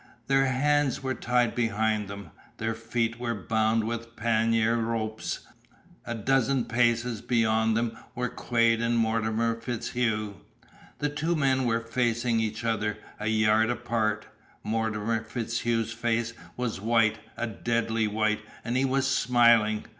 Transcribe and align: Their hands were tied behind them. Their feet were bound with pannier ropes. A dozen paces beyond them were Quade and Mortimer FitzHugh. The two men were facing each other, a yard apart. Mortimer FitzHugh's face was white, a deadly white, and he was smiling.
Their 0.25 0.47
hands 0.47 1.03
were 1.03 1.13
tied 1.13 1.53
behind 1.53 2.07
them. 2.07 2.31
Their 2.57 2.73
feet 2.73 3.19
were 3.19 3.35
bound 3.35 3.83
with 3.83 4.15
pannier 4.15 4.75
ropes. 4.75 5.41
A 6.05 6.15
dozen 6.15 6.65
paces 6.65 7.21
beyond 7.21 7.77
them 7.77 7.95
were 8.15 8.27
Quade 8.27 8.81
and 8.81 8.97
Mortimer 8.97 9.61
FitzHugh. 9.61 10.33
The 10.97 11.09
two 11.09 11.35
men 11.35 11.65
were 11.65 11.81
facing 11.81 12.39
each 12.39 12.63
other, 12.65 12.97
a 13.19 13.27
yard 13.27 13.69
apart. 13.69 14.25
Mortimer 14.63 15.23
FitzHugh's 15.23 15.93
face 15.93 16.33
was 16.57 16.81
white, 16.81 17.19
a 17.37 17.45
deadly 17.45 18.07
white, 18.07 18.39
and 18.65 18.75
he 18.77 18.85
was 18.85 19.05
smiling. 19.05 19.85